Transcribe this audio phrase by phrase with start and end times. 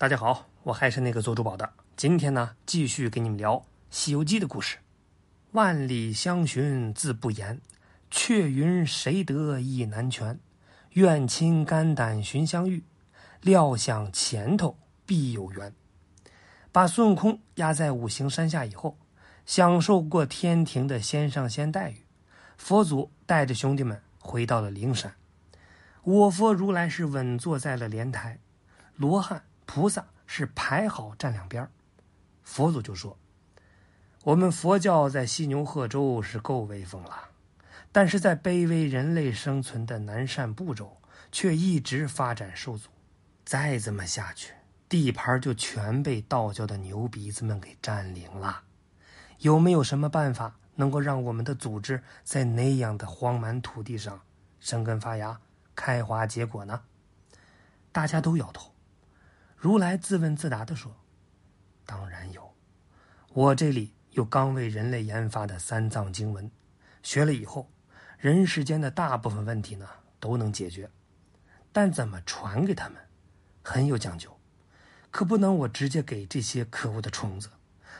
[0.00, 1.72] 大家好，我还是那个做珠宝的。
[1.96, 3.56] 今天呢，继续给你们聊
[3.90, 4.78] 《西游记》的故事。
[5.50, 7.60] 万里相寻自不言，
[8.08, 10.38] 却云谁得意难全。
[10.92, 12.84] 愿倾肝胆寻相遇，
[13.40, 15.74] 料想前头必有缘。
[16.70, 18.96] 把孙悟空压在五行山下以后，
[19.44, 22.04] 享受过天庭的仙上仙待遇，
[22.56, 25.16] 佛祖带着兄弟们回到了灵山。
[26.04, 28.38] 我佛如来是稳坐在了莲台，
[28.94, 29.42] 罗汉。
[29.70, 31.70] 菩萨是排好站两边
[32.42, 33.18] 佛祖就说
[34.24, 37.28] ：“我们佛教在犀牛贺州是够威风了，
[37.92, 40.96] 但是在卑微人类生存的南赡部洲，
[41.30, 42.88] 却一直发展受阻。
[43.44, 44.54] 再这么下去，
[44.88, 48.62] 地盘就全被道教的牛鼻子们给占领了。
[49.40, 54.18] 有没有什么办法能够让我们的组织在那样的荒蛮土地上
[54.60, 55.38] 生根发芽、
[55.74, 56.80] 开花结果呢？”
[57.92, 58.72] 大家都摇头。
[59.60, 60.94] 如来自问自答地说
[61.84, 62.54] ：“当然有，
[63.32, 66.48] 我这里有刚为人类研发的三藏经文，
[67.02, 67.68] 学了以后，
[68.18, 69.84] 人世间的大部分问题呢
[70.20, 70.88] 都能解决。
[71.72, 72.98] 但怎么传给他们，
[73.64, 74.38] 很有讲究，
[75.10, 77.50] 可不能我直接给这些可恶的虫子，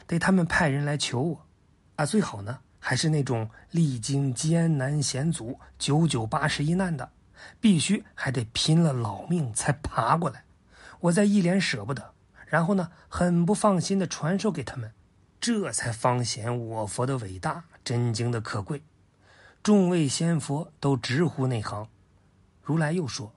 [0.07, 1.47] 得他们派人来求我。
[1.97, 7.11] 啊，最好呢还是那种历经艰难险阻、九九八十一难的，
[7.61, 10.45] 必须还得拼了老命才爬过来。”
[11.01, 12.15] 我在一脸舍不得，
[12.47, 14.93] 然后呢，很不放心的传授给他们，
[15.41, 18.83] 这才方显我佛的伟大，真经的可贵。
[19.63, 21.89] 众位仙佛都直呼内行。
[22.63, 23.33] 如来又说：“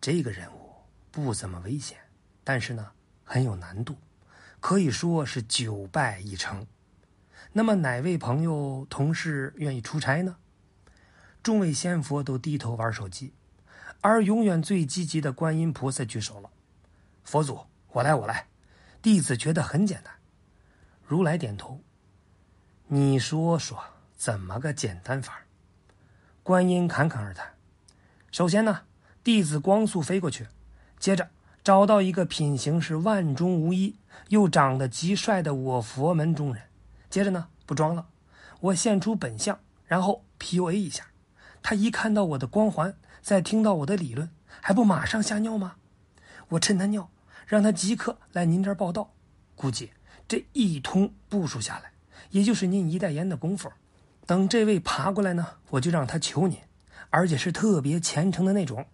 [0.00, 0.70] 这个任务
[1.10, 1.98] 不怎么危险，
[2.42, 2.92] 但是呢，
[3.24, 3.96] 很有难度，
[4.60, 6.66] 可以说是九败一成。
[7.52, 10.36] 那么哪位朋友同事愿意出差呢？”
[11.42, 13.34] 众位仙佛都低头玩手机，
[14.00, 16.50] 而永远最积极的观音菩萨举手了。
[17.24, 18.46] 佛祖，我来，我来。
[19.02, 20.14] 弟子觉得很简单。
[21.06, 21.80] 如来点头。
[22.86, 23.82] 你说说，
[24.16, 25.40] 怎么个简单法？
[26.42, 27.54] 观音侃侃而谈。
[28.30, 28.82] 首先呢，
[29.22, 30.46] 弟子光速飞过去，
[30.98, 31.30] 接着
[31.62, 33.96] 找到一个品行是万中无一，
[34.28, 36.64] 又长得极帅的我佛门中人。
[37.08, 38.06] 接着呢，不装了，
[38.60, 41.06] 我现出本相，然后 PUA 一下。
[41.62, 44.30] 他一看到我的光环，再听到我的理论，
[44.60, 45.76] 还不马上吓尿吗？
[46.48, 47.10] 我趁他尿。
[47.46, 49.14] 让他即刻来您这儿报道，
[49.54, 49.92] 估计
[50.26, 51.92] 这一通部署下来，
[52.30, 53.70] 也就是您一代言的功夫。
[54.26, 56.58] 等这位爬过来呢，我就让他求您，
[57.10, 58.86] 而且是特别虔诚的那种。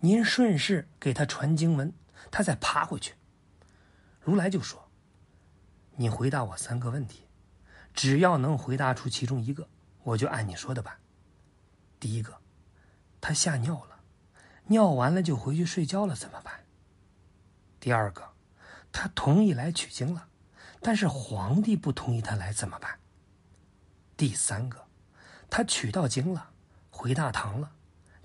[0.00, 1.90] 您顺势给他传经文，
[2.30, 3.14] 他再爬回去。
[4.20, 4.90] 如来就说
[5.96, 7.22] ：“你回答我三个问题，
[7.94, 9.66] 只要能回答出其中一个，
[10.02, 10.94] 我就按你说的办。
[11.98, 12.34] 第一个，
[13.22, 14.00] 他吓尿了，
[14.66, 16.52] 尿完了就回去睡觉了，怎么办？”
[17.86, 18.32] 第二个，
[18.90, 20.26] 他同意来取经了，
[20.80, 22.98] 但是皇帝不同意他来怎么办？
[24.16, 24.88] 第三个，
[25.48, 26.50] 他取到经了，
[26.90, 27.70] 回大唐了，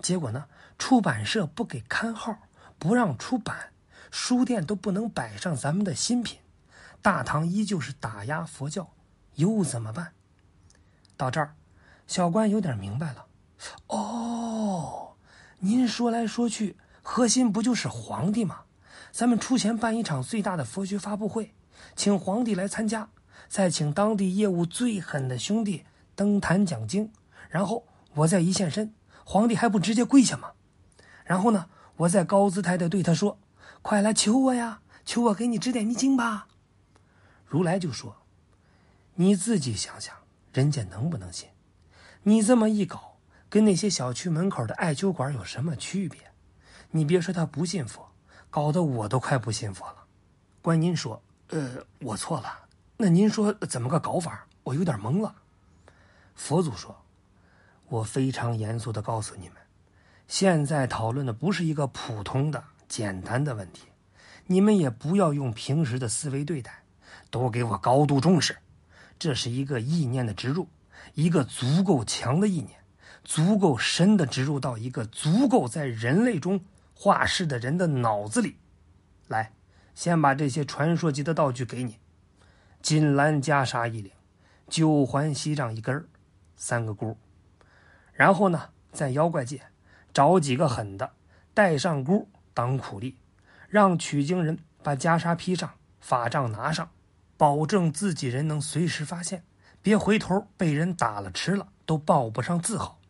[0.00, 2.36] 结果呢，出版社不给刊号，
[2.76, 3.72] 不让出版，
[4.10, 6.40] 书店都不能摆上咱们的新品，
[7.00, 8.92] 大唐依旧是打压佛教，
[9.36, 10.12] 又怎么办？
[11.16, 11.54] 到这儿，
[12.08, 13.26] 小关有点明白了。
[13.86, 15.14] 哦，
[15.60, 18.64] 您说来说去，核心不就是皇帝吗？
[19.10, 21.52] 咱们出钱办一场最大的佛学发布会，
[21.96, 23.08] 请皇帝来参加，
[23.48, 27.10] 再请当地业务最狠的兄弟登坛讲经，
[27.48, 30.52] 然后我再一现身，皇帝还不直接跪下吗？
[31.24, 33.38] 然后呢，我再高姿态的对他说
[33.82, 36.48] ：“快来求我呀，求我给你指点迷津吧。”
[37.46, 38.16] 如来就说
[39.16, 40.14] ：“你自己想想，
[40.52, 41.48] 人家能不能信？
[42.22, 43.18] 你这么一搞，
[43.48, 46.20] 跟那些小区门口的艾灸馆有什么区别？
[46.90, 48.08] 你别说他不信佛。”
[48.52, 49.96] 搞得我都快不信佛了。
[50.60, 52.66] 观音说：“呃，我错了。
[52.98, 54.46] 那您说怎么个搞法？
[54.62, 55.34] 我有点懵了。”
[56.36, 56.94] 佛祖说
[57.88, 59.56] ：“我非常严肃的告诉你们，
[60.28, 63.86] 现在讨论的不是一个普通的、简单的问题，
[64.46, 66.82] 你们也不要用平时的思维对待，
[67.30, 68.58] 都给我高度重视。
[69.18, 70.68] 这是一个意念的植入，
[71.14, 72.78] 一个足够强的意念，
[73.24, 76.60] 足够深的植入到一个足够在人类中。”
[77.04, 78.58] 画室的人的脑子里，
[79.26, 79.54] 来，
[79.92, 81.98] 先把这些传说级的道具给你：
[82.80, 84.12] 金兰袈裟一领，
[84.68, 86.06] 九环锡杖一根
[86.54, 87.18] 三个箍。
[88.12, 89.62] 然后呢，在妖怪界
[90.14, 91.14] 找几个狠的，
[91.52, 93.16] 带上箍当苦力，
[93.68, 95.68] 让取经人把袈裟披上，
[95.98, 96.88] 法杖拿上，
[97.36, 99.42] 保证自己人能随时发现，
[99.82, 103.00] 别回头被人打了吃了都报不上字号。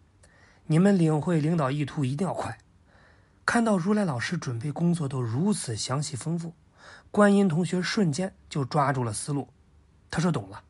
[0.65, 2.57] 你们领会领导意图一定要快。
[3.53, 6.55] 看到如来老师准备工作都如此详细丰富，
[7.11, 9.47] 观音同学瞬间就抓住了思路，
[10.11, 10.65] 他说：“懂了，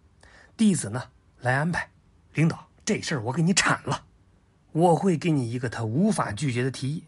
[0.57, 1.05] 弟子呢
[1.39, 1.91] 来安排。
[2.35, 4.07] 领导，这事儿我给你铲了，
[4.73, 7.05] 我会给你一个他无法拒绝的提议。”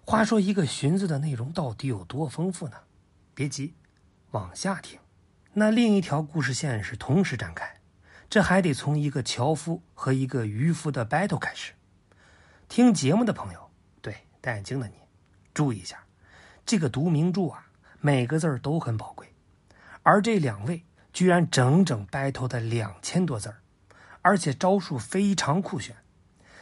[0.00, 2.78] 话说，一个寻子的内容到底有多丰富呢？
[3.34, 3.74] 别急，
[4.30, 4.98] 往下听。
[5.52, 7.76] 那另一条故事线是同时展开，
[8.30, 11.74] 这还得从一个樵夫和一个渔夫的 battle 开始。
[12.66, 13.65] 听节目的朋友，
[14.46, 14.94] 戴眼镜的你，
[15.52, 16.04] 注意一下，
[16.64, 17.66] 这个读名著啊，
[17.98, 19.34] 每个字儿都很宝贵。
[20.04, 23.56] 而这两位居然整整 battle 的两千多字儿，
[24.22, 25.96] 而且招数非常酷炫，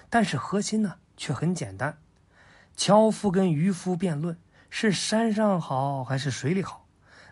[0.09, 1.99] 但是核心呢却很简单：
[2.75, 4.39] 樵夫跟渔夫辩论
[4.71, 6.87] 是山上好还是水里好，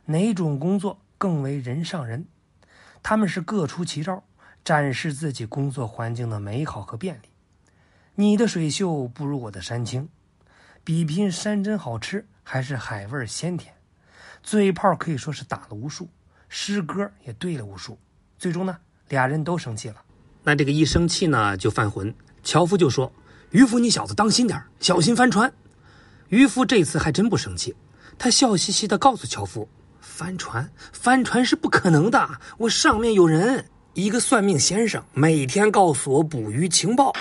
[0.05, 1.00] 哪种工作？
[1.16, 2.26] 更为人上人，
[3.02, 4.22] 他们是各出奇招，
[4.62, 7.31] 展示自己工作环境的美好和便利。
[8.16, 10.10] 你的水秀不如我的山清，
[10.84, 13.73] 比拼山珍好吃还是海味鲜甜。
[14.43, 16.08] 嘴炮可以说是打了无数，
[16.49, 17.96] 诗歌也对了无数。
[18.37, 18.76] 最终呢，
[19.08, 19.96] 俩人都生气了。
[20.43, 22.12] 那这个一生气呢，就犯浑。
[22.43, 23.12] 樵夫就说
[23.50, 25.52] ：“渔夫，你小子当心点小心翻船。”
[26.31, 27.76] 渔夫这次还真不生气，
[28.19, 29.69] 他笑嘻嘻地告诉樵夫。
[30.00, 32.29] 翻船，翻船是不可能的。
[32.58, 33.64] 我上面有人，
[33.94, 37.12] 一个算命先生，每天告诉我捕鱼情报。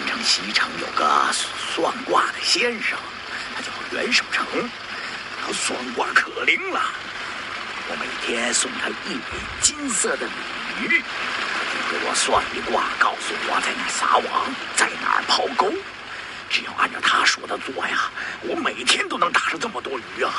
[0.00, 2.98] 在长安城西城有个算卦的先生，
[3.54, 4.46] 他叫袁守诚，
[5.40, 6.80] 他算卦可灵了。
[7.88, 9.20] 我每天送他一尾
[9.60, 15.72] 金色的鲤鱼，他给我算一卦，告诉我在哪撒网，在哪抛钩。
[16.48, 18.10] 只要按照他说的做呀，
[18.42, 20.32] 我每天都能打上这么多鱼啊！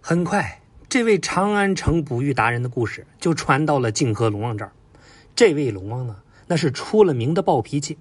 [0.00, 3.90] 很快，这位长安城捕鱼达人的故事就传到了。
[3.92, 4.72] 泾河龙王这儿。
[5.36, 6.16] 这位龙王呢，
[6.50, 7.96] 那是出了名的暴脾气。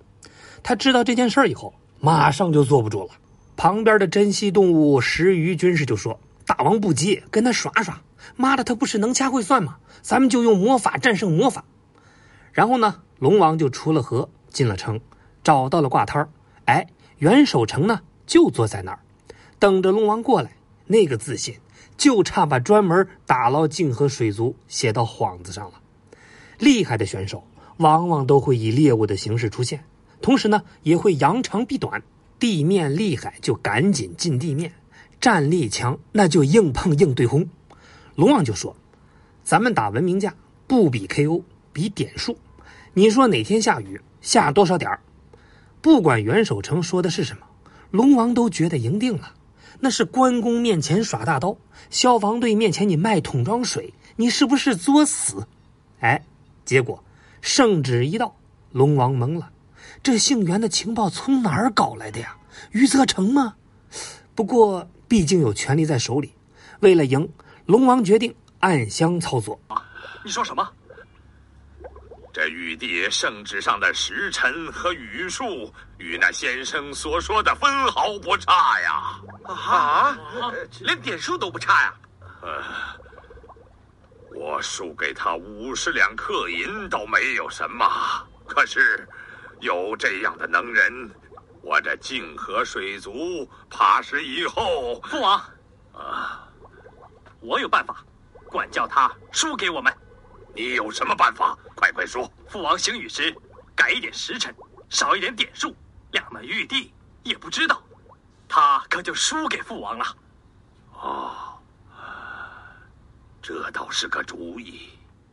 [0.64, 3.12] 他知道这件事以后，马上就坐不住了。
[3.56, 8.02] 旁边的珍稀动物石鱼军士就说：“大王不急，跟他耍耍。
[8.36, 9.78] 妈的，他不是能掐会算吗？
[10.02, 11.64] 咱们就用魔法战胜魔法。”
[12.52, 15.00] 然后呢，龙王就出了河，进了城。
[15.44, 16.28] 找到了挂摊，
[16.66, 16.88] 哎，
[17.20, 19.00] 袁守诚呢就坐在那儿，
[19.60, 20.54] 等着龙王过来。
[20.88, 21.60] 那个自信，
[21.98, 25.74] 就差把专门打捞泾河水族写到幌子上了。
[26.58, 27.44] 厉害的选手
[27.80, 29.84] 往往都会以猎物的形式出现，
[30.22, 32.04] 同时呢也会扬长避短。
[32.38, 34.72] 地面厉害就赶紧进地面，
[35.20, 37.50] 战力强那就硬碰硬对轰。
[38.16, 38.76] 龙王就说
[39.44, 40.36] ：“咱们打文明架
[40.68, 41.44] 不比 KO，
[41.74, 42.38] 比点数。
[42.94, 45.02] 你说哪天下雨，下多少点儿？”
[45.82, 47.46] 不管袁守诚说的是什么，
[47.92, 49.36] 龙王都觉得赢定了。
[49.82, 51.58] 那是关公面前耍大刀，
[51.90, 55.48] 消防队面前你卖桶装水，你是不是作死？
[56.00, 56.26] 哎，
[56.66, 57.04] 结果
[57.42, 58.36] 圣旨一到，
[58.72, 59.50] 龙王懵了。
[60.02, 62.36] 这姓袁的情报从哪儿搞来的呀？
[62.72, 63.56] 余则成吗？
[64.36, 66.34] 不过毕竟有权力在手里，
[66.80, 67.30] 为了赢，
[67.66, 69.60] 龙王决定暗箱操作。
[70.24, 70.70] 你说什么？
[72.32, 79.20] 这玉帝圣旨上的时辰和语数，与那先生所说的分毫不差呀！
[79.44, 80.18] 啊，
[80.82, 81.94] 连点数都不差呀！
[82.42, 82.64] 呃，
[84.50, 87.86] 我输给他五十两客银倒没有什么，
[88.48, 89.08] 可是
[89.60, 91.12] 有这样的能人，
[91.62, 95.00] 我这泾河水族怕是以后……
[95.02, 95.40] 父王，
[95.94, 96.50] 啊，
[97.42, 98.04] 我有办法，
[98.48, 99.96] 管教他输给我们。
[100.56, 101.56] 你有什么办法？
[101.76, 102.28] 快快说！
[102.48, 103.32] 父王行雨时，
[103.76, 104.52] 改一点时辰，
[104.90, 105.76] 少一点点数，
[106.12, 106.92] 两门玉帝
[107.22, 107.84] 也不知道，
[108.48, 110.06] 他可就输给父王了。
[110.94, 111.36] 哦，
[113.50, 114.82] 这倒是个主意。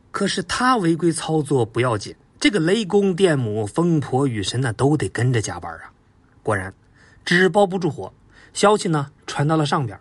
[0.09, 5.91] 可是他违规操作不要紧，这个雷公、电母、风婆、雨神呢，都得跟着加班啊。
[6.41, 6.73] 果然，
[7.23, 8.11] 纸包不住火，
[8.53, 9.99] 消息呢传到了上边。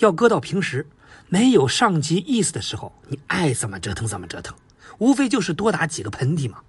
[0.00, 0.86] 要搁到平时。
[1.30, 4.54] 没有上级意思的时候，你爱怎么折腾怎么折腾，
[4.96, 6.60] 无非就是多打几个喷嚏嘛。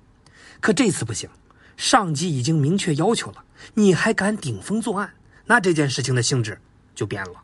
[0.60, 1.30] 可这次不行，
[1.78, 3.44] 上级已经明确要求了，
[3.74, 5.14] 你还敢顶风作案，
[5.46, 6.60] 那这件事情的性质
[6.94, 7.42] 就变了。